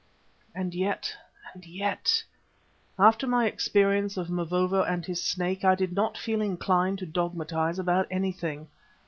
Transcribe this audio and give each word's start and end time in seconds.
And 0.55 0.73
yet, 0.73 1.15
and 1.53 1.63
yet, 1.63 2.23
after 2.97 3.27
my 3.27 3.45
experience 3.45 4.17
of 4.17 4.31
Mavovo 4.31 4.81
and 4.81 5.05
his 5.05 5.21
Snake, 5.21 5.63
I 5.63 5.75
did 5.75 5.93
not 5.93 6.17
feel 6.17 6.41
inclined 6.41 6.97
to 6.97 7.05
dogmatise 7.05 7.77
about 7.77 8.07
anything. 8.09 8.67